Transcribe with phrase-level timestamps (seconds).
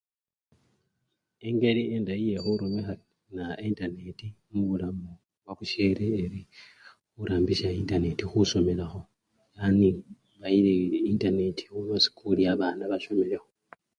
[1.47, 2.93] Engeli endayi yekhurumikha
[3.35, 3.59] naa!
[3.65, 5.09] entaneti mubulamu
[5.43, 6.41] bwabusyele, ee!
[7.13, 9.01] khurambisya entaneti khusomelakho
[9.57, 9.89] yani!
[10.41, 10.71] yani
[11.09, 13.49] entaneti neba khusikuli babana basomelakho.